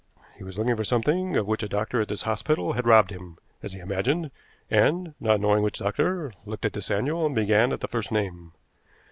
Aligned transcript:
He 0.35 0.43
was 0.43 0.57
looking 0.57 0.75
for 0.75 0.83
something 0.83 1.37
of 1.37 1.45
which 1.45 1.61
a 1.61 1.69
doctor 1.69 2.01
at 2.01 2.07
this 2.07 2.23
hospital 2.23 2.73
had 2.73 2.87
robbed 2.87 3.11
him, 3.11 3.37
as 3.61 3.73
he 3.73 3.79
imagined, 3.79 4.31
and, 4.67 5.13
not 5.19 5.39
knowing 5.39 5.61
which 5.61 5.77
doctor, 5.77 6.33
looked 6.43 6.65
at 6.65 6.73
this 6.73 6.89
annual 6.89 7.23
and 7.27 7.35
began 7.35 7.71
at 7.71 7.81
the 7.81 7.87
first 7.87 8.11
name. 8.11 8.53